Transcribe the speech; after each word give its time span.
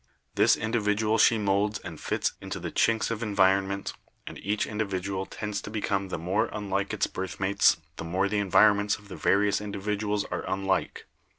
This 0.33 0.57
individual 0.57 1.19
she 1.19 1.37
molds 1.37 1.77
and 1.77 2.01
fits 2.01 2.33
into 2.41 2.59
the 2.59 2.71
chinks 2.71 3.11
of 3.11 3.21
environment, 3.21 3.93
and 4.25 4.39
each 4.39 4.65
individual 4.65 5.27
tends 5.27 5.61
to 5.61 5.69
become 5.69 6.07
the 6.07 6.17
more 6.17 6.49
unlike 6.51 6.91
its 6.91 7.05
birth 7.05 7.39
mates 7.39 7.77
the 7.97 8.03
more 8.03 8.27
the 8.27 8.39
environments 8.39 8.95
of 8.95 9.09
the 9.09 9.15
various 9.15 9.61
indi 9.61 9.77
viduals 9.77 10.25
are 10.31 10.43
unlike. 10.49 11.05